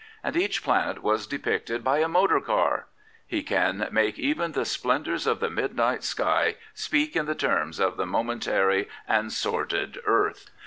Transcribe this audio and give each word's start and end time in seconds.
And 0.23 0.35
each 0.35 0.63
planet 0.63 1.03
was 1.03 1.27
depicted 1.27 1.83
by 1.83 1.99
a 1.99 2.07
motor 2.07 2.39
carl 2.41 2.85
He 3.27 3.43
can 3.43 3.87
make 3.91 4.17
even 4.17 4.53
the 4.53 4.65
splendours 4.65 5.27
of 5.27 5.39
the 5.39 5.49
midnight 5.51 6.03
sky 6.03 6.55
speak 6.73 7.15
in 7.15 7.27
the 7.27 7.35
terms 7.35 7.77
of 7.79 7.97
the 7.97 8.07
momentary 8.07 8.89
and 9.07 9.31
sordid 9.31 9.99
earth. 10.07 10.49